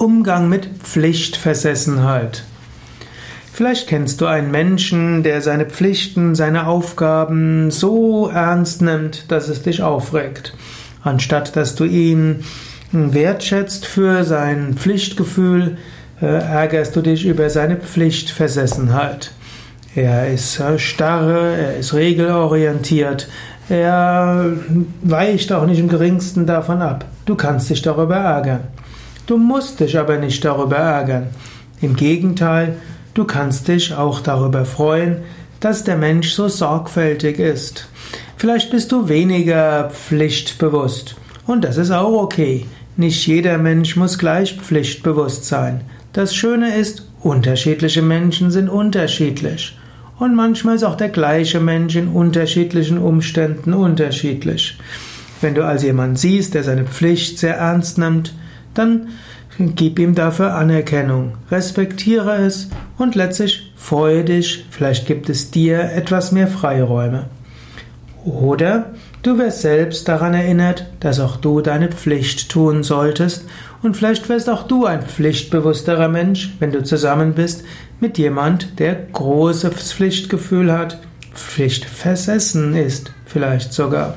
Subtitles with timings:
[0.00, 2.44] Umgang mit Pflichtversessenheit.
[3.52, 9.60] Vielleicht kennst du einen Menschen, der seine Pflichten, seine Aufgaben so ernst nimmt, dass es
[9.60, 10.54] dich aufregt.
[11.02, 12.44] Anstatt dass du ihn
[12.92, 15.76] wertschätzt für sein Pflichtgefühl,
[16.22, 19.32] äh, ärgerst du dich über seine Pflichtversessenheit.
[19.94, 23.28] Er ist äh, starre, er ist regelorientiert,
[23.68, 24.46] er
[25.02, 27.04] weicht auch nicht im geringsten davon ab.
[27.26, 28.60] Du kannst dich darüber ärgern.
[29.30, 31.28] Du musst dich aber nicht darüber ärgern.
[31.80, 32.74] Im Gegenteil,
[33.14, 35.18] du kannst dich auch darüber freuen,
[35.60, 37.86] dass der Mensch so sorgfältig ist.
[38.36, 41.14] Vielleicht bist du weniger pflichtbewusst.
[41.46, 42.66] Und das ist auch okay.
[42.96, 45.82] Nicht jeder Mensch muss gleich pflichtbewusst sein.
[46.12, 49.78] Das Schöne ist, unterschiedliche Menschen sind unterschiedlich.
[50.18, 54.76] Und manchmal ist auch der gleiche Mensch in unterschiedlichen Umständen unterschiedlich.
[55.40, 58.34] Wenn du also jemanden siehst, der seine Pflicht sehr ernst nimmt,
[58.74, 59.08] dann
[59.58, 66.32] gib ihm dafür Anerkennung, respektiere es und letztlich freue dich, vielleicht gibt es dir etwas
[66.32, 67.26] mehr Freiräume.
[68.24, 68.90] Oder
[69.22, 73.46] du wirst selbst daran erinnert, dass auch du deine Pflicht tun solltest
[73.82, 77.64] und vielleicht wirst auch du ein pflichtbewussterer Mensch, wenn du zusammen bist
[77.98, 80.98] mit jemand, der großes Pflichtgefühl hat,
[81.34, 84.16] Pflichtversessen ist vielleicht sogar.